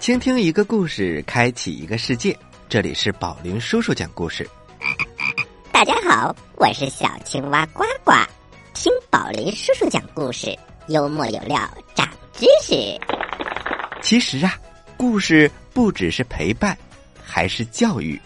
[0.00, 2.34] 倾听一个故事，开启一个世界。
[2.70, 4.48] 这里是宝林叔叔讲故事。
[5.70, 8.12] 大家好，我是小青蛙呱呱，
[8.72, 10.58] 听宝林叔叔讲故事，
[10.88, 11.60] 幽默有料，
[11.94, 12.98] 长知识。
[14.00, 14.58] 其实啊，
[14.96, 16.74] 故事不只是陪伴，
[17.22, 18.18] 还是教育。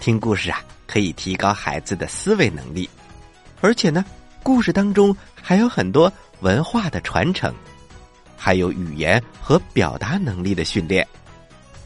[0.00, 2.90] 听故事啊，可以提高孩子的思维能力，
[3.60, 4.04] 而且呢，
[4.42, 7.54] 故事当中还有很多文化的传承。
[8.42, 11.06] 还有语言和表达能力的训练，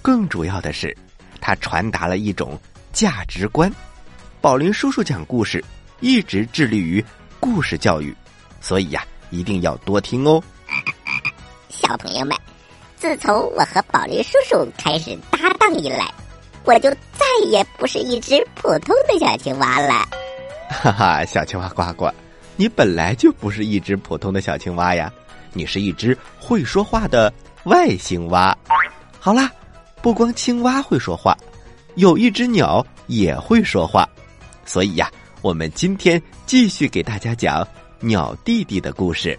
[0.00, 0.96] 更主要的是，
[1.40, 2.56] 它传达了一种
[2.92, 3.68] 价值观。
[4.40, 5.62] 宝林叔叔讲故事
[5.98, 7.04] 一直致力于
[7.40, 8.14] 故事教育，
[8.60, 10.40] 所以呀，一定要多听哦。
[11.68, 12.36] 小朋友们，
[12.96, 16.08] 自从我和宝林叔叔开始搭档以来，
[16.62, 20.08] 我就再也不是一只普通的小青蛙了。
[20.70, 22.08] 哈哈，小青蛙呱呱，
[22.54, 25.12] 你本来就不是一只普通的小青蛙呀。
[25.54, 27.32] 你是一只会说话的
[27.64, 28.54] 外星蛙。
[29.18, 29.50] 好啦，
[30.02, 31.34] 不光青蛙会说话，
[31.94, 34.06] 有一只鸟也会说话。
[34.66, 35.10] 所以呀，
[35.40, 37.66] 我们今天继续给大家讲
[38.00, 39.38] 鸟弟弟的故事。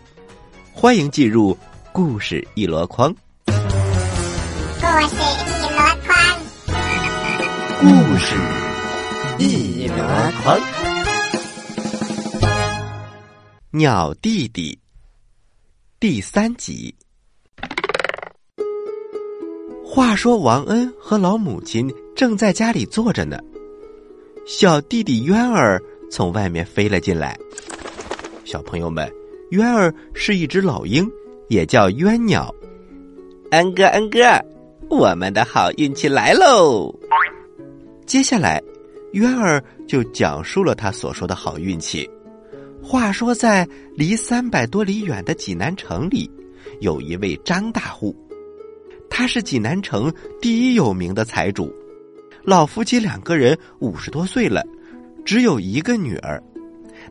[0.74, 1.58] 欢迎进入
[1.92, 3.14] 故事一箩筐。
[3.46, 3.54] 故
[5.08, 6.18] 事一箩筐，
[7.80, 8.36] 故事
[9.40, 9.96] 一箩
[10.42, 10.60] 筐。
[13.72, 14.85] 鸟弟弟。
[16.08, 16.94] 第三集。
[19.84, 23.40] 话说，王恩和老母亲正在家里坐着呢。
[24.46, 27.36] 小弟弟渊儿从外面飞了进来。
[28.44, 29.12] 小朋友们，
[29.50, 31.10] 渊儿是一只老鹰，
[31.48, 32.54] 也叫鸢鸟。
[33.50, 34.20] 恩哥，恩哥，
[34.92, 36.94] 我们的好运气来喽！
[38.06, 38.62] 接下来，
[39.14, 42.08] 渊儿就讲述了他所说的好运气。
[42.88, 46.30] 话说，在离三百多里远的济南城里，
[46.82, 48.16] 有一位张大户，
[49.10, 51.74] 他是济南城第一有名的财主。
[52.44, 54.64] 老夫妻两个人五十多岁了，
[55.26, 56.40] 只有一个女儿，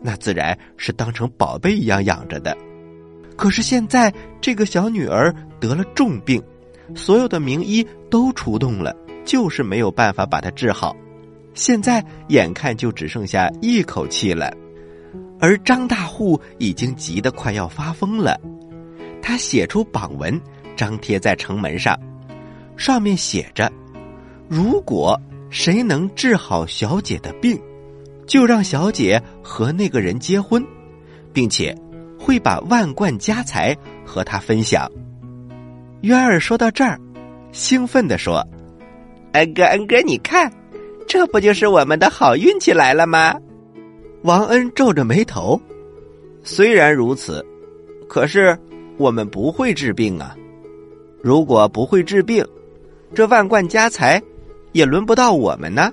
[0.01, 2.57] 那自然是当成宝贝一样养着的。
[3.35, 6.41] 可是现在这个小女儿得了重病，
[6.95, 10.97] 所有的名医都出动了，就是没有办法把她治好。
[11.53, 14.57] 现在眼看就只剩下一口气了。
[15.41, 18.41] 而张大户已经急得快要发疯了，
[19.21, 20.41] 他写出榜文，
[20.77, 21.99] 张贴在城门上，
[22.77, 23.71] 上面写着
[24.49, 27.61] ：“如果谁能治好小姐的病，
[28.27, 30.65] 就让小姐和那个人结婚，
[31.33, 31.77] 并且
[32.19, 34.91] 会把万贯家财和他分享。”
[36.03, 36.99] 渊儿说到这儿，
[37.53, 38.47] 兴奋地说
[39.33, 40.53] ：“恩哥，恩哥，你看，
[41.07, 43.35] 这不就是我们的好运气来了吗？”
[44.25, 45.61] 王恩皱着眉头，
[46.43, 47.45] 虽然如此，
[48.09, 48.59] 可是
[48.97, 50.35] 我们不会治病啊。
[51.21, 52.43] 如果不会治病，
[53.15, 54.23] 这万贯家财
[54.73, 55.93] 也轮不到我们呢。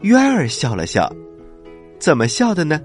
[0.00, 1.14] 渊儿笑了笑，
[1.98, 2.80] 怎么笑的呢？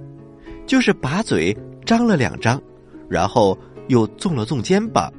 [0.66, 2.62] 就是把嘴张了两张，
[3.08, 5.10] 然后又纵了纵肩膀，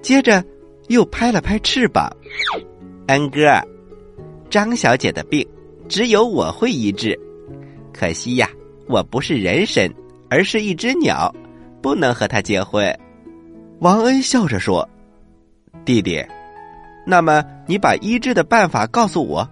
[0.00, 0.42] 接着
[0.88, 2.10] 又拍了拍翅膀。
[3.08, 3.60] 恩哥，
[4.48, 5.46] 张小姐的病
[5.86, 7.14] 只有我会医治，
[7.92, 8.48] 可惜呀。
[8.90, 9.88] 我不是人参，
[10.28, 11.32] 而是一只鸟，
[11.80, 12.92] 不能和他结婚。
[13.78, 14.86] 王恩笑着说
[15.86, 16.20] ：“弟弟，
[17.06, 19.48] 那么你把医治的办法告诉我，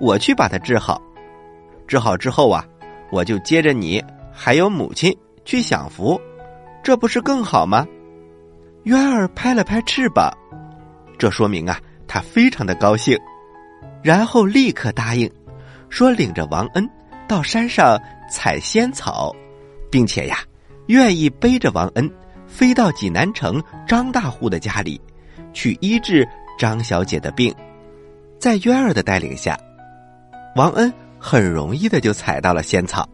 [0.00, 1.00] 我去把它治好。
[1.86, 2.66] 治好之后啊，
[3.12, 4.02] 我就接着你
[4.32, 6.20] 还有母亲去享福，
[6.82, 7.86] 这不是更好吗？”
[8.82, 10.28] 渊儿拍了拍翅膀，
[11.16, 13.16] 这说明啊，他非常的高兴，
[14.02, 15.30] 然后立刻答应，
[15.88, 16.84] 说领着王恩
[17.32, 17.98] 到山上。
[18.30, 19.30] 采仙草，
[19.90, 20.38] 并且呀，
[20.86, 22.10] 愿意背着王恩
[22.46, 24.98] 飞到济南城张大户的家里，
[25.52, 26.26] 去医治
[26.58, 27.54] 张小姐的病。
[28.38, 29.54] 在渊儿的带领下，
[30.56, 33.06] 王恩很容易的就采到了仙草。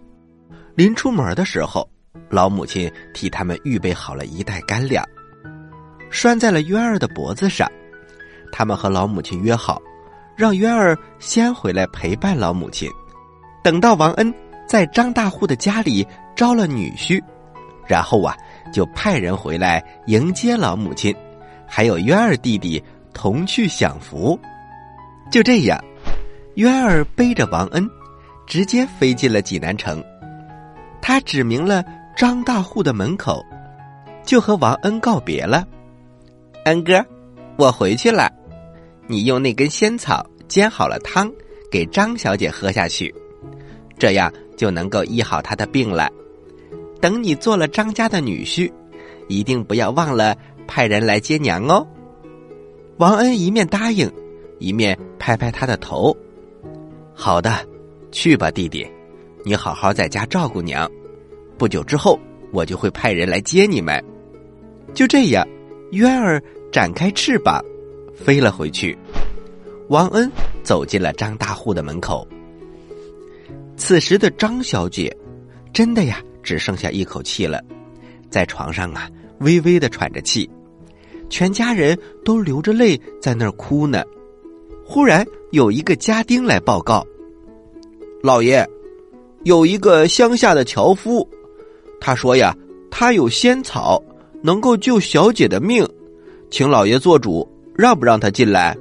[0.76, 1.90] 临出门的时候，
[2.30, 5.04] 老母亲替他们预备好了一袋干粮，
[6.10, 7.68] 拴在了渊儿的脖子上。
[8.52, 9.82] 他们和老母亲约好，
[10.36, 12.88] 让渊儿先回来陪伴老母亲，
[13.68, 14.32] 等到王恩。
[14.66, 17.22] 在张大户的家里招了女婿，
[17.86, 18.34] 然后啊，
[18.72, 21.14] 就派人回来迎接老母亲，
[21.66, 22.82] 还有渊儿弟弟
[23.12, 24.40] 同去享福。
[25.30, 25.78] 就这样，
[26.54, 27.86] 渊儿背着王恩，
[28.46, 30.02] 直接飞进了济南城。
[31.02, 31.84] 他指明了
[32.16, 33.44] 张大户的门口，
[34.24, 35.66] 就和王恩告别了。
[36.64, 37.04] 恩哥，
[37.58, 38.32] 我回去了，
[39.06, 41.30] 你用那根仙草煎好了汤，
[41.70, 43.14] 给张小姐喝下去，
[43.98, 44.32] 这样。
[44.58, 46.10] 就能够医好他的病了。
[47.00, 48.68] 等你做了张家的女婿，
[49.28, 50.36] 一定不要忘了
[50.66, 51.86] 派人来接娘哦。
[52.96, 54.10] 王恩一面答应，
[54.58, 56.12] 一面拍拍他的头。
[57.14, 57.54] 好的，
[58.10, 58.84] 去吧，弟弟，
[59.44, 60.90] 你好好在家照顾娘。
[61.56, 62.18] 不久之后，
[62.52, 64.04] 我就会派人来接你们。
[64.92, 65.46] 就这样，
[65.92, 66.42] 渊儿
[66.72, 67.64] 展开翅膀，
[68.12, 68.98] 飞了回去。
[69.88, 70.28] 王恩
[70.64, 72.26] 走进了张大户的门口。
[73.78, 75.16] 此时的张小姐，
[75.72, 77.62] 真的呀，只剩下一口气了，
[78.28, 79.08] 在床上啊，
[79.38, 80.50] 微微的喘着气。
[81.30, 84.02] 全家人都流着泪在那儿哭呢。
[84.84, 87.06] 忽然有一个家丁来报告
[88.20, 88.66] ：“老爷，
[89.44, 91.26] 有一个乡下的樵夫，
[92.00, 92.54] 他说呀，
[92.90, 94.02] 他有仙草
[94.42, 95.86] 能够救小姐的命，
[96.50, 98.76] 请老爷做主，让不让他进来？”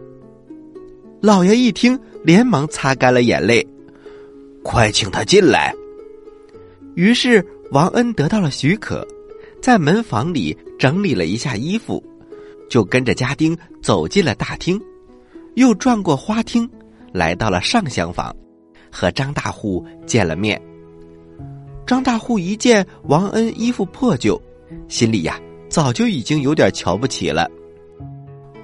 [1.22, 3.66] 老爷一听，连忙擦干了眼泪
[4.68, 5.74] ：“快请他进来。”
[6.96, 9.08] 于是王恩得到了许可，
[9.62, 12.04] 在门房里整理了一下衣服。
[12.70, 14.78] 就跟着家丁走进了大厅，
[15.56, 16.70] 又转过花厅，
[17.14, 18.36] 来到了上厢房，
[18.92, 20.62] 和张大户见了面。
[21.86, 24.42] 张大户一见王恩衣服破旧，
[24.90, 25.40] 心里呀
[25.70, 27.50] 早就已经有点瞧不起了。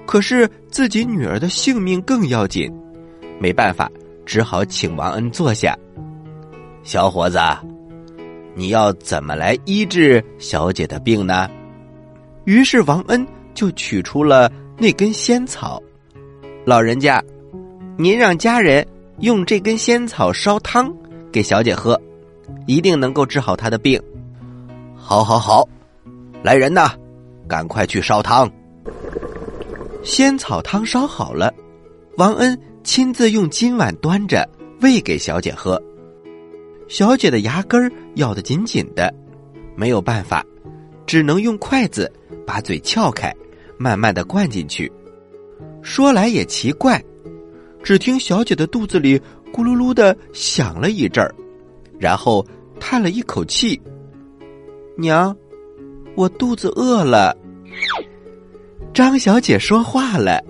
[0.04, 2.70] 可是自己女儿的性命更要紧，
[3.40, 3.90] 没办法，
[4.26, 5.74] 只好请王恩坐下。
[6.84, 7.38] 小伙子，
[8.54, 11.50] 你要怎么来医治小姐的病呢？
[12.44, 13.26] 于是王恩。
[13.54, 15.80] 就取出了那根仙草，
[16.64, 17.22] 老人家，
[17.96, 18.84] 您让家人
[19.20, 20.92] 用这根仙草烧汤
[21.30, 21.96] 给小姐喝，
[22.66, 24.02] 一定能够治好她的病。
[24.96, 25.68] 好，好，好，
[26.42, 26.90] 来人呐，
[27.46, 28.50] 赶快去烧汤。
[30.02, 31.54] 仙草汤烧好了，
[32.16, 34.44] 王恩亲自用金碗端着
[34.80, 35.80] 喂给小姐喝。
[36.94, 39.12] 小姐的牙根咬得紧紧的，
[39.74, 40.46] 没有办法，
[41.04, 42.08] 只能用筷子
[42.46, 43.34] 把嘴撬开。
[43.76, 44.92] 慢慢的灌进去，
[45.82, 47.02] 说来也奇怪，
[47.82, 49.18] 只听小姐的肚子里
[49.52, 51.34] 咕噜噜的响了一阵儿，
[51.98, 52.46] 然后
[52.78, 53.82] 叹了一口气
[54.96, 55.36] ：“娘，
[56.14, 57.36] 我肚子饿了。”
[58.94, 60.40] 张小姐说话了，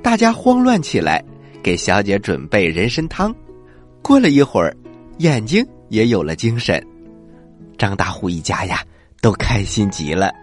[0.00, 1.24] 大家慌乱起来，
[1.60, 3.34] 给小姐准备人参汤。
[4.00, 4.72] 过了一会儿，
[5.22, 6.84] 眼睛也有了精神，
[7.78, 8.84] 张大户一家呀
[9.20, 10.34] 都开心极了，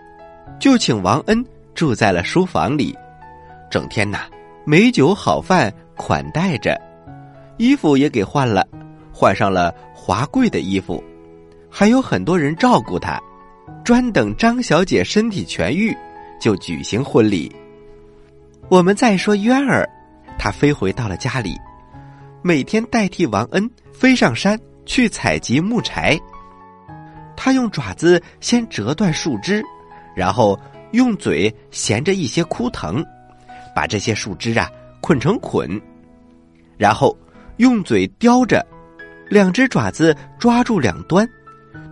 [0.58, 1.46] 就请王恩。
[1.76, 2.94] 住在了书房里，
[3.72, 4.20] 整天呐，
[4.66, 6.78] 美酒好饭款待着，
[7.58, 8.68] 衣服也给换了，
[9.14, 11.02] 换上了华贵的衣服，
[11.70, 13.18] 还有很多人照顾他，
[13.86, 15.96] 专等张小姐身体痊愈，
[16.38, 17.54] 就举行婚礼。
[18.68, 19.88] 我们再说渊儿，
[20.38, 21.56] 他飞回到了家里，
[22.42, 24.60] 每天代替王恩飞上山
[24.90, 26.20] 去采集木柴。
[27.38, 29.64] 他用爪子先折断树枝，
[30.16, 30.60] 然后。
[30.92, 33.06] 用嘴衔着一些枯藤，
[33.76, 34.68] 把这些树枝啊
[35.02, 35.80] 捆成捆，
[36.80, 37.16] 然后
[37.58, 38.66] 用嘴叼着，
[39.30, 41.30] 两只爪子抓住两端，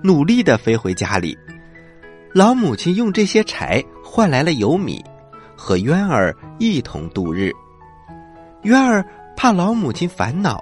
[0.01, 1.37] 努力的飞回家里。
[2.33, 4.99] 老母亲用这些柴换来了油米，
[5.55, 7.51] 和渊儿一同度日。
[8.63, 10.59] 渊儿怕老母亲烦恼，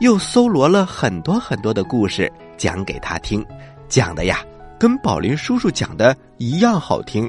[0.00, 3.44] 又搜罗了很多很多的故事讲给他听，
[3.88, 4.44] 讲的呀
[4.78, 7.28] 跟宝林叔叔讲的一样好听。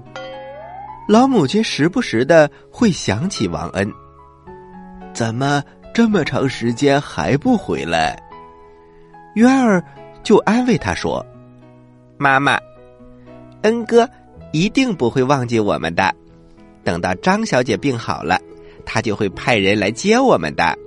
[1.07, 3.91] 老母亲时不时的会想起王恩，
[5.13, 8.21] 怎么这么长时间还不回来？
[9.33, 9.83] 渊儿
[10.21, 11.25] 就安慰他说
[12.17, 12.59] ：“妈妈，
[13.63, 14.07] 恩哥
[14.51, 16.13] 一定不会忘记我们的。
[16.83, 18.39] 等到张小姐病好了，
[18.85, 20.77] 他就会派人来接我们的。”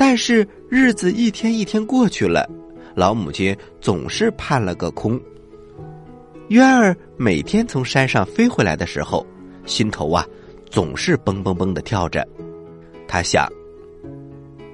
[0.00, 2.48] 但是日子一天一天过去了，
[2.94, 5.20] 老母亲总是盼了个空。
[6.48, 9.26] 渊儿每天从山上飞回来的时候，
[9.66, 10.26] 心头啊
[10.70, 12.26] 总是蹦蹦蹦的跳着。
[13.06, 13.46] 他想，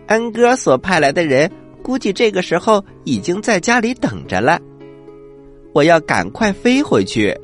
[0.06, 1.50] 安哥所派来的人
[1.83, 4.61] 估计这个时候已经在家里等着了，
[5.75, 7.37] 我要赶快飞回去。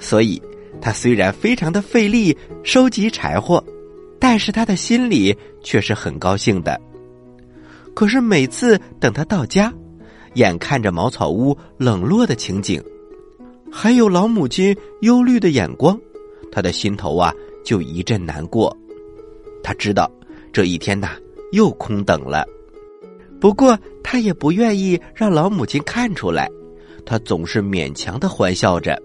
[0.00, 0.42] 所以，
[0.80, 3.62] 他虽然非常的费力收集柴火，
[4.28, 6.80] 但是他的心里却是很高兴的。
[7.94, 9.72] 可是每次等他到家，
[10.34, 12.82] 眼看着茅草屋冷落的情景。
[13.70, 15.96] 还有老母亲忧虑的眼光，
[16.50, 17.32] 他的心头啊
[17.64, 18.76] 就一阵难过。
[19.62, 20.10] 他知道
[20.52, 21.10] 这一天呐
[21.52, 22.44] 又空等了，
[23.40, 26.50] 不过他也不愿意让老母亲看出来。
[27.04, 29.00] 他总是勉强的欢笑着，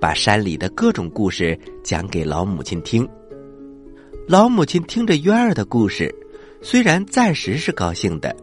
[0.00, 3.06] 把山里的各种故事讲给老母亲听。
[4.26, 6.12] 老母亲听着渊儿的故事，
[6.62, 8.34] 虽然暂时是高兴的，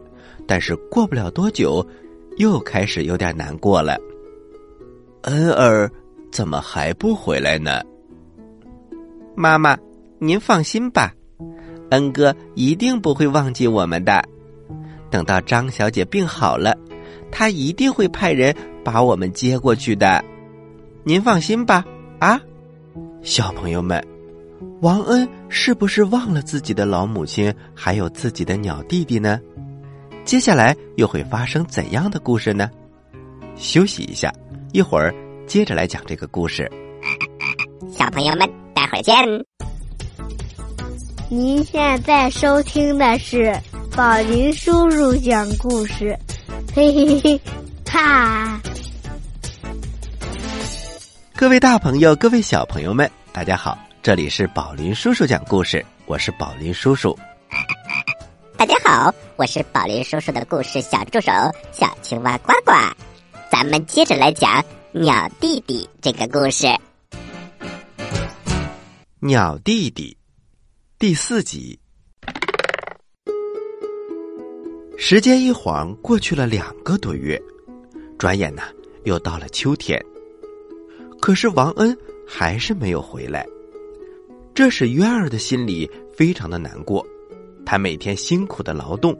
[0.46, 1.84] 但是过不了多久，
[2.36, 3.98] 又开始有点难过了。
[5.22, 5.90] 恩儿
[6.30, 7.82] 怎么还不回来呢？
[9.34, 9.76] 妈妈，
[10.20, 11.12] 您放心吧，
[11.90, 14.22] 恩哥一定不会忘记我们的。
[15.10, 16.78] 等到张小姐病好了，
[17.32, 20.24] 他一定会派人把我们接过去的。
[21.02, 21.84] 您放心吧，
[22.20, 22.40] 啊，
[23.20, 24.00] 小朋友们，
[24.80, 29.40] 王恩是不是忘了自己的老母亲，还有自己的鸟弟弟呢？
[30.24, 32.70] 接下来又会发生怎样的故事呢？
[33.56, 34.32] 休息一下，
[34.72, 35.14] 一会儿
[35.46, 36.70] 接着来讲这个故事。
[37.90, 39.14] 小朋友们，待会儿见。
[41.28, 43.56] 您现在收听的是
[43.96, 46.18] 宝林叔叔讲故事，
[46.74, 47.40] 嘿嘿嘿，
[47.86, 48.60] 哈！
[51.34, 57.16] 各位大朋友，各位小朋友们，大家好，这里是宝林叔叔讲故事，我是宝林叔叔。
[58.56, 61.30] 大家好，我是宝林叔叔的故事小助手
[61.70, 62.72] 小青蛙呱呱。
[63.48, 66.66] 咱们接着来讲鸟弟弟这个故事。
[69.20, 70.16] 鸟弟弟
[70.98, 71.78] 第四集。
[74.98, 77.40] 时间一晃过去了两个多月，
[78.18, 78.62] 转眼呢
[79.04, 80.04] 又到了秋天。
[81.20, 83.46] 可是王恩还是没有回来，
[84.54, 87.06] 这使渊儿的心里非常的难过。
[87.64, 89.16] 他每天辛苦的劳动，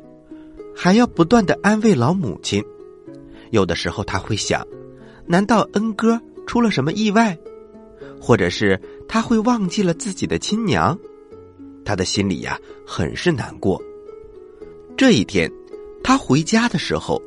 [0.74, 2.62] 还要不断的安慰老母亲。
[3.50, 4.66] 有的时候他会想：
[5.26, 7.38] 难道恩哥出了什么意外，
[8.20, 10.98] 或者是他会忘记了自己的亲娘？
[11.84, 13.80] 他的心里呀很是难过。
[14.96, 15.50] 这一天，
[16.02, 17.20] 他回家的时候，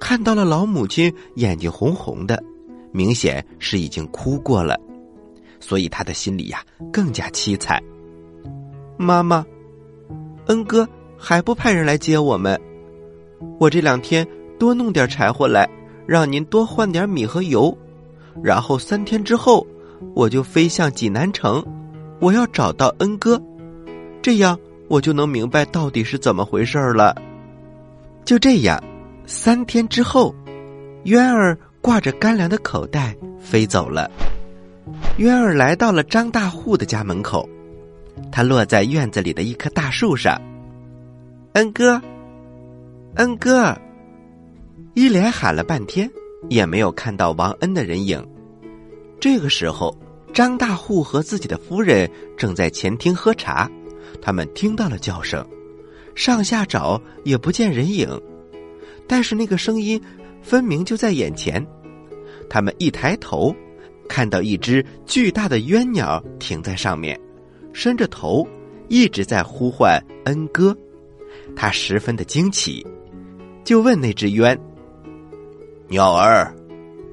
[0.00, 2.42] 看到了老母亲眼睛红红的。
[2.92, 4.76] 明显是已经哭过了，
[5.60, 7.80] 所以他的心里呀更加凄惨。
[8.96, 9.44] 妈妈，
[10.46, 12.60] 恩哥还不派人来接我们？
[13.58, 14.26] 我这两天
[14.58, 15.68] 多弄点柴火来，
[16.06, 17.76] 让您多换点米和油，
[18.42, 19.66] 然后三天之后
[20.14, 21.64] 我就飞向济南城，
[22.18, 23.40] 我要找到恩哥，
[24.20, 27.14] 这样我就能明白到底是怎么回事了。
[28.24, 28.82] 就这样，
[29.26, 30.34] 三天之后，
[31.04, 31.56] 渊儿。
[31.82, 34.10] 挂着干粮的口袋飞走了。
[35.18, 37.48] 渊儿来到了张大户的家门口，
[38.30, 40.40] 他落在院子里的一棵大树上。
[41.54, 42.00] 恩哥，
[43.16, 43.76] 恩哥，
[44.94, 46.10] 一连喊了半天，
[46.48, 48.24] 也没有看到王恩的人影。
[49.18, 49.96] 这个时候，
[50.32, 53.70] 张大户和自己的夫人正在前厅喝茶，
[54.22, 55.44] 他们听到了叫声，
[56.14, 58.08] 上下找也不见人影，
[59.06, 60.00] 但是那个声音。
[60.42, 61.62] 分明就在眼前，
[62.48, 63.54] 他们一抬头，
[64.10, 67.18] 看到一只巨大的鸢鸟停在上面，
[67.72, 68.44] 伸着头，
[68.88, 70.76] 一直在呼唤恩哥。
[71.54, 72.84] 他十分的惊奇，
[73.62, 74.58] 就问那只鸢
[75.86, 76.52] ：“鸟儿，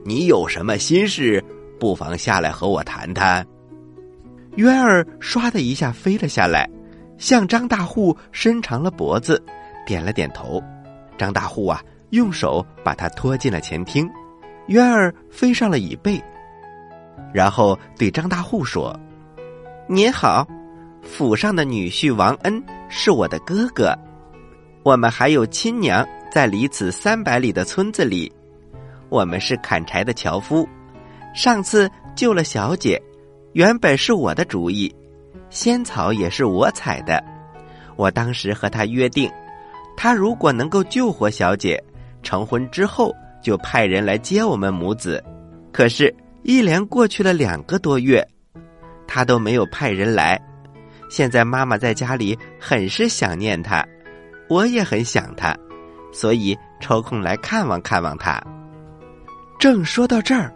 [0.03, 1.41] 你有什么心事？
[1.79, 3.45] 不妨下来和我谈谈。”
[4.57, 6.67] 鸢儿唰的一下飞了下来，
[7.19, 9.39] 向张大户伸长了脖子，
[9.85, 10.59] 点了点头。
[11.15, 11.79] 张大户啊！
[12.09, 14.09] 用手把它拖进了前厅，
[14.69, 16.19] 渊儿飞上了椅背，
[17.33, 18.97] 然后对张大户说
[19.87, 20.47] ：“您好，
[21.01, 23.97] 府上的女婿王恩是我的哥哥，
[24.83, 28.31] 我们还有亲娘在离此三百里的村子里，
[29.09, 30.67] 我们是砍柴的樵夫。
[31.33, 33.01] 上次救了小姐，
[33.53, 34.93] 原本是我的主意，
[35.49, 37.23] 仙草也是我采的。
[37.95, 39.31] 我当时和他约定，
[39.95, 41.81] 他如果能够救活小姐。”
[42.23, 45.23] 成婚之后就派人来接我们母子，
[45.71, 46.13] 可是，
[46.47, 48.25] 一连过去了两个多月，
[49.05, 50.41] 他都没有派人来。
[51.09, 53.85] 现在妈妈在家里很是想念他，
[54.47, 55.53] 我也很想他，
[56.13, 58.41] 所以抽空来看望看望他。
[59.59, 60.49] 正说到这儿，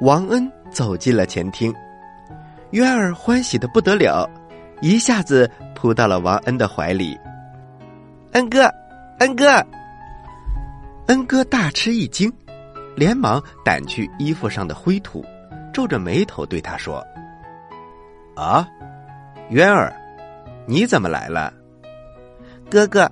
[0.00, 1.70] 王恩走进了前厅，
[2.70, 4.26] 渊儿欢喜的不得了，
[4.80, 7.14] 一下子扑到了王恩的怀里。
[8.32, 8.72] 恩哥，
[9.18, 9.62] 恩哥。
[11.08, 12.32] 恩哥大吃一惊，
[12.96, 15.24] 连忙掸去衣服上的灰土，
[15.72, 17.06] 皱着眉头对他说
[18.34, 18.66] ：“啊，
[19.50, 19.94] 渊儿，
[20.66, 21.52] 你怎么来了？
[22.70, 23.08] 哥哥，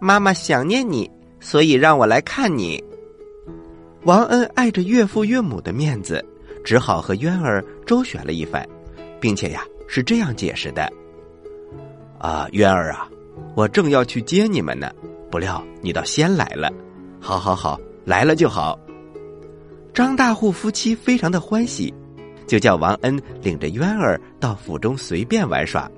[0.00, 2.82] 妈妈想念你，所以让我来看你。”
[4.04, 6.24] 王恩碍着岳父岳母的面子，
[6.64, 8.66] 只好和渊儿周旋了一番，
[9.20, 10.90] 并且呀是这样解释的
[12.18, 13.06] ：“啊，渊儿啊，
[13.54, 14.90] 我正要去接你们呢，
[15.30, 16.72] 不料你倒先来了。”
[17.20, 18.78] 好，好，好，来了就好。
[19.96, 21.90] 张大户夫妻非常的欢喜，
[22.46, 25.90] 就叫王恩领着渊儿到府中随便玩耍。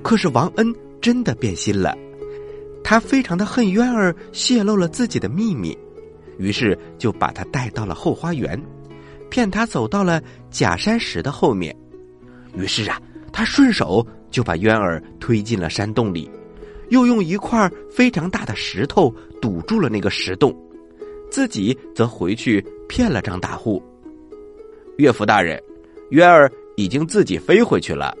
[0.00, 1.92] 可是王恩真的变心了，
[2.84, 5.76] 他非常的恨渊儿泄露了自己的秘密，
[6.38, 8.56] 于是就把他带到了后花园，
[9.28, 11.74] 骗他走到了假山石的后面。
[12.54, 13.02] 于是啊，
[13.32, 16.30] 他顺手就把渊儿推进了山洞里，
[16.90, 19.12] 又用一块非常大的石头
[19.42, 20.56] 堵住了那个石洞，
[21.28, 23.80] 自己则回去骗了张大户。
[24.98, 25.62] 岳父大人，
[26.10, 28.12] 渊儿已经自己飞回去了。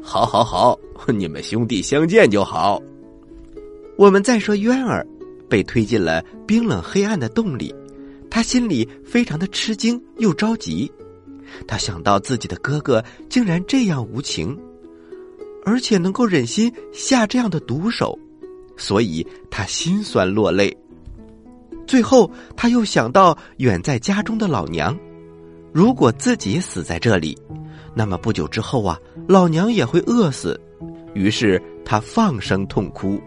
[0.00, 0.78] 好，好，好，
[1.12, 2.80] 你们兄弟相见就好。
[3.96, 5.04] 我们再说渊儿
[5.48, 7.74] 被推进了冰冷黑暗的洞里，
[8.30, 10.90] 他心里非常的吃惊又着急。
[11.66, 14.56] 他想到自己的哥哥竟然这样无情，
[15.64, 18.16] 而且能够忍心下这样的毒手，
[18.76, 20.74] 所以他心酸落泪。
[21.90, 24.96] 最后，他又想到远在家中的老娘，
[25.72, 27.36] 如果自己死在这里，
[27.96, 30.58] 那么不久之后啊，老娘也会饿死。
[31.14, 33.20] 于是他放声痛哭，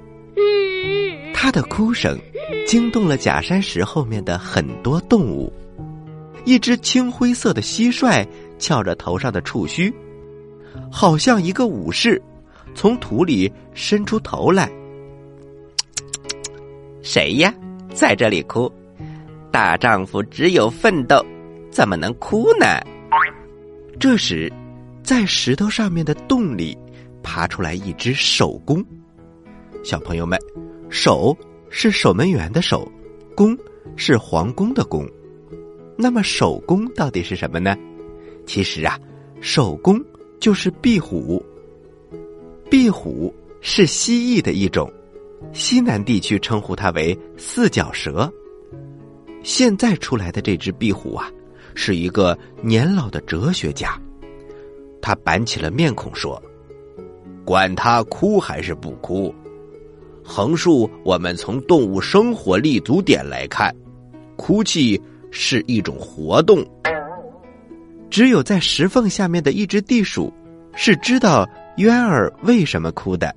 [1.34, 2.18] 他的哭声
[2.66, 5.52] 惊动了假山石后面的很多动物。
[6.46, 8.26] 一只青灰色的蟋蟀
[8.60, 9.94] 翘着头上的触须，
[10.90, 12.22] 好像一个武士，
[12.74, 14.72] 从土里伸出头来。
[17.04, 17.54] 谁呀，
[17.94, 18.72] 在这里哭？
[19.52, 21.24] 大丈夫只有奋斗，
[21.70, 22.66] 怎么能哭呢？
[24.00, 24.52] 这时，
[25.04, 26.76] 在石头上面的洞里
[27.22, 28.84] 爬出来一只守宫。
[29.84, 30.40] 小朋友们，
[30.90, 31.38] 守
[31.70, 32.92] 是守门员的守，
[33.36, 33.56] 宫
[33.96, 35.08] 是皇宫的宫。
[35.96, 37.78] 那么守宫到底是什么呢？
[38.48, 39.00] 其实啊，
[39.40, 40.04] 守宫
[40.40, 41.46] 就是壁虎。
[42.72, 44.92] 壁虎是蜥蜴的一种，
[45.52, 48.32] 西南地区称呼它为四脚蛇。
[49.44, 51.30] 现在出来的这只壁虎啊，
[51.76, 54.00] 是一个年老的哲学家。
[55.02, 56.42] 他板起了面孔说
[57.44, 59.34] ：“管他哭还是不哭，
[60.24, 63.76] 横竖我们从动物生活立足点来看，
[64.38, 65.02] 哭泣。”
[65.36, 66.64] 是一种活动。
[68.08, 70.32] 只有在石缝下面的一只地鼠，
[70.76, 71.44] 是知道
[71.78, 73.36] 渊儿为什么哭的，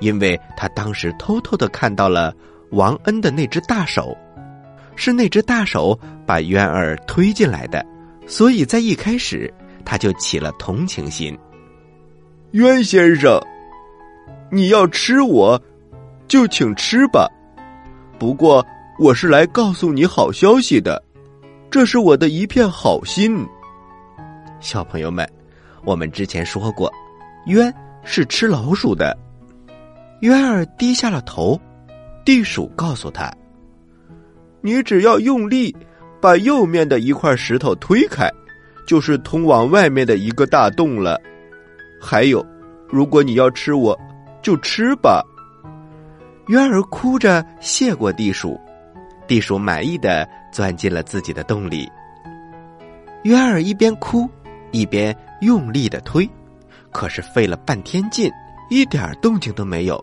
[0.00, 2.34] 因为他当时偷偷的看到了
[2.70, 4.16] 王恩的那只大手，
[4.94, 7.84] 是那只大手把渊儿推进来的，
[8.26, 9.52] 所以在一开始
[9.84, 11.36] 他就起了同情心。
[12.52, 13.40] 渊先生，
[14.50, 15.60] 你要吃我，
[16.28, 17.28] 就请吃吧。
[18.18, 18.64] 不过
[18.98, 21.02] 我是来告诉你好消息的。
[21.68, 23.46] 这是我的一片好心，
[24.60, 25.28] 小朋友们，
[25.84, 26.90] 我们之前说过，
[27.46, 27.72] 渊
[28.04, 29.16] 是吃老鼠的。
[30.20, 31.60] 渊儿低下了头，
[32.24, 33.32] 地鼠告诉他
[34.62, 35.74] ：“你只要用力
[36.20, 38.28] 把右面的一块石头推开，
[38.86, 41.20] 就是通往外面的一个大洞了。
[42.00, 42.44] 还有，
[42.88, 43.98] 如果你要吃我，
[44.40, 45.22] 就吃吧。”
[46.48, 48.58] 渊儿哭着谢过地鼠。
[49.26, 51.90] 地鼠满意的钻进了自己的洞里。
[53.24, 54.30] 渊儿一边哭，
[54.70, 56.28] 一边用力的推，
[56.92, 58.30] 可是费了半天劲，
[58.68, 60.02] 一点动静都没有。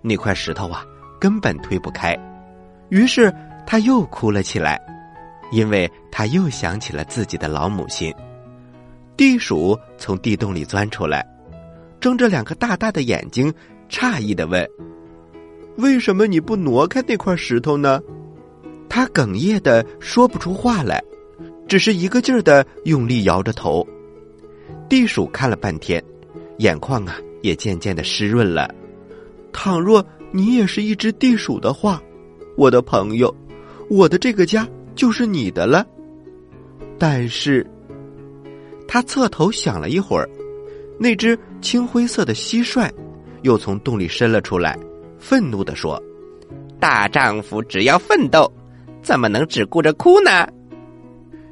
[0.00, 0.84] 那块石头啊，
[1.20, 2.16] 根本推不开。
[2.88, 3.32] 于是
[3.66, 4.80] 他又哭了起来，
[5.50, 8.14] 因为他又想起了自己的老母亲。
[9.16, 11.26] 地鼠从地洞里钻出来，
[12.00, 13.52] 睁着两个大大的眼睛，
[13.90, 14.66] 诧异的问
[15.76, 18.00] ：“为什么你不挪开那块石头呢？”
[18.88, 21.02] 他哽咽的说不出话来，
[21.66, 23.86] 只是一个劲儿的用力摇着头。
[24.88, 26.02] 地鼠看了半天，
[26.58, 28.72] 眼眶啊也渐渐的湿润了。
[29.52, 32.02] 倘若你也是一只地鼠的话，
[32.56, 33.34] 我的朋友，
[33.88, 35.86] 我的这个家就是你的了。
[36.98, 37.66] 但是，
[38.86, 40.28] 他侧头想了一会儿，
[40.98, 42.90] 那只青灰色的蟋蟀
[43.42, 44.78] 又从洞里伸了出来，
[45.18, 46.02] 愤怒的说
[46.80, 48.50] ：“大丈夫只要奋斗。”
[49.00, 50.46] 怎么能只顾着哭呢？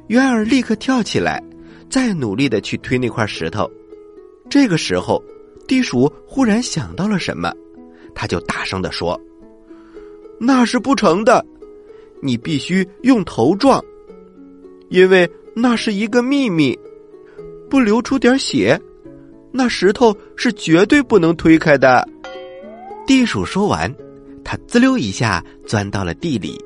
[0.07, 1.41] 渊儿立刻跳起来，
[1.89, 3.67] 再努力的去推那块石头。
[4.49, 5.23] 这个时候，
[5.67, 7.53] 地鼠忽然想到了什么，
[8.15, 9.19] 他就大声的说
[10.39, 11.45] ：“那是不成的，
[12.21, 13.83] 你必须用头撞，
[14.89, 16.77] 因为那是一个秘密，
[17.69, 18.79] 不流出点血，
[19.51, 22.07] 那石头是绝对不能推开的。”
[23.05, 23.93] 地鼠说完，
[24.43, 26.57] 他滋溜一下钻到了地里。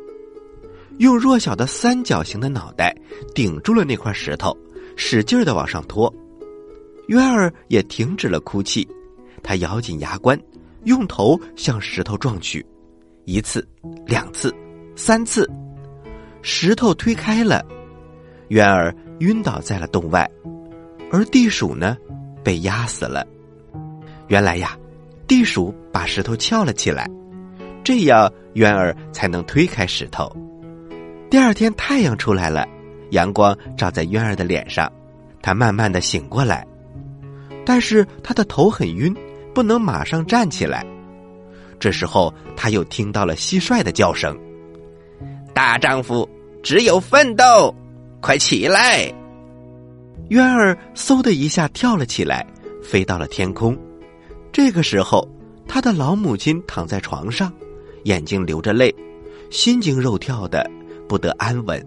[0.98, 2.96] 用弱小的三角形的脑袋
[3.34, 4.56] 顶住了那块石头，
[4.96, 6.14] 使劲的往上拖。
[7.08, 8.88] 渊儿也停止了哭泣，
[9.44, 10.40] 他咬紧牙关，
[10.86, 12.66] 用头向石头撞去。
[13.26, 13.68] 一次，
[14.06, 14.54] 两次，
[14.96, 15.50] 三次，
[16.42, 17.64] 石头推开了，
[18.50, 20.30] 渊儿晕倒在了洞外，
[21.12, 21.98] 而地鼠呢，
[22.44, 23.26] 被压死了。
[24.28, 24.78] 原来呀，
[25.28, 27.10] 地鼠把石头撬了起来，
[27.84, 30.32] 这样渊儿才能推开石头。
[31.30, 32.68] 第二天太阳出来了，
[33.12, 34.92] 阳光照在渊儿的脸上，
[35.42, 36.66] 他慢慢的醒过来。
[37.66, 39.16] 但是他的头很晕，
[39.54, 40.86] 不能马上站起来。
[41.80, 44.38] 这时候，他又听到了蟋蟀的叫声
[45.54, 46.28] ：“大丈夫
[46.62, 47.74] 只有奋斗，
[48.22, 49.12] 快起来！”
[50.30, 52.46] 渊儿嗖的一下跳了起来，
[52.84, 53.78] 飞到了天空。
[54.52, 55.28] 这个时候，
[55.68, 57.52] 他的老母亲躺在床上，
[58.04, 58.94] 眼睛流着泪，
[59.50, 60.70] 心惊肉跳的，
[61.08, 61.86] 不得安稳。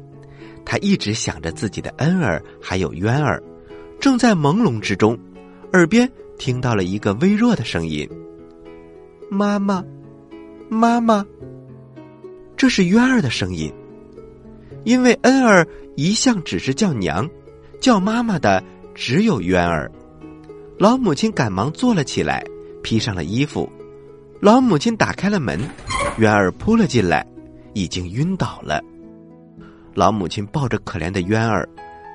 [0.65, 3.43] 他一直想着自己的恩儿还有渊儿，
[4.01, 5.17] 正在朦胧之中，
[5.75, 6.09] 耳边
[6.39, 8.09] 听到了一个微弱的声音。
[9.29, 9.85] 妈妈，
[10.69, 11.27] 妈妈，
[12.57, 13.75] 这是渊儿的声音。
[14.85, 17.29] 因为恩儿一向只是叫娘，
[17.81, 18.63] 叫妈妈的
[18.95, 19.91] 只有渊儿。
[20.79, 22.45] 老母亲赶忙坐了起来，
[22.81, 23.69] 披上了衣服。
[24.41, 25.59] 老母亲打开了门，
[26.19, 27.27] 渊儿扑了进来，
[27.73, 28.81] 已经晕倒了。
[29.93, 31.69] 老母亲抱着可怜的渊儿，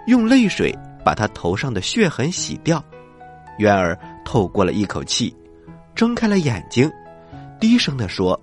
[0.08, 2.82] 用泪水把他头上的血痕洗掉。
[3.60, 5.34] 渊儿透过了一口气，
[5.96, 6.92] 睁开了眼睛。
[7.60, 8.40] 低声的说：“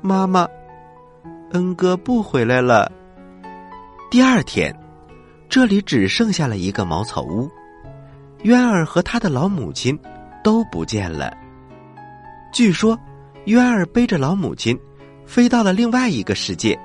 [0.00, 0.46] 妈妈，
[1.52, 2.90] 恩哥不回来了。”
[4.10, 4.74] 第二天，
[5.48, 7.48] 这里只剩下了一个茅草屋，
[8.42, 9.98] 渊儿和他的老母亲
[10.44, 11.34] 都不见了。
[12.52, 12.98] 据说，
[13.46, 14.78] 渊儿背着老母亲
[15.24, 16.78] 飞到了另外一个世界，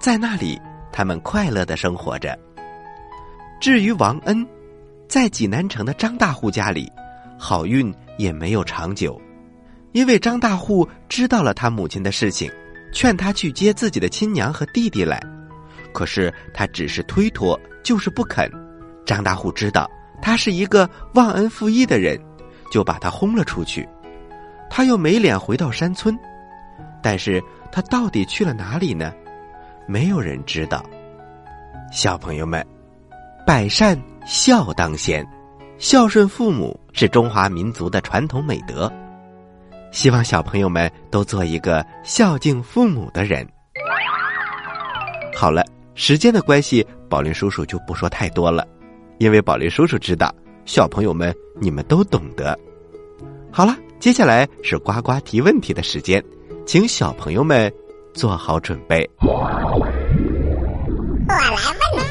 [0.00, 2.36] 在那里他们快乐的生活着。
[3.60, 4.44] 至于王恩，
[5.12, 6.90] 在济南城的张大户家里，
[7.38, 9.20] 好运也没有长久。
[9.92, 12.50] 因为张大户知道了他母亲的事情，
[12.94, 15.22] 劝他去接自己的亲娘和弟弟来，
[15.92, 18.50] 可是他只是推脱，就是不肯。
[19.04, 19.86] 张大户知道
[20.22, 22.18] 他是一个忘恩负义的人，
[22.70, 23.86] 就把他轰了出去。
[24.70, 26.18] 他又没脸回到山村，
[27.02, 27.38] 但是
[27.70, 29.12] 他到底去了哪里呢？
[29.86, 30.82] 没有人知道。
[31.92, 32.66] 小朋友们，
[33.44, 35.26] 百善孝当先，
[35.76, 38.90] 孝顺父母是中华民族的传统美德。
[39.90, 43.46] 希望小朋友们都做一个孝敬父母的人。
[45.34, 48.64] 好了，时间的关系，宝林叔叔就不说太多了，
[49.18, 50.32] 因为宝林叔叔知道
[50.64, 52.56] 小朋友们你们都懂得。
[53.50, 56.22] 好了，接下来是呱呱提问题的时间，
[56.64, 57.70] 请小朋友们
[58.14, 59.10] 做好准备。
[59.20, 59.32] 我
[61.26, 61.50] 来
[61.96, 62.04] 问，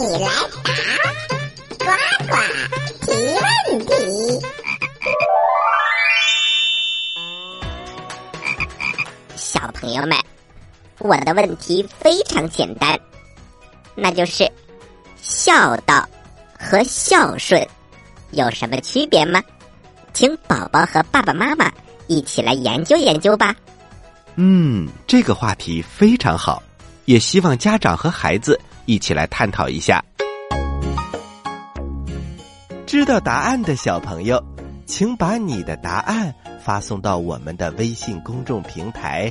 [0.00, 0.30] 你来
[11.04, 12.98] 我的问题非常简单，
[13.94, 14.50] 那就是
[15.20, 16.08] 孝道
[16.58, 17.62] 和孝顺
[18.30, 19.42] 有什么区别吗？
[20.14, 21.70] 请宝宝和爸爸妈妈
[22.06, 23.54] 一起来研究研究吧。
[24.36, 26.62] 嗯，这个话题非常好，
[27.04, 30.02] 也希望家长和孩子一起来探讨一下。
[32.86, 34.42] 知道答案的小朋友，
[34.86, 39.30] 请把你的答案发送到我们的微信公众平台。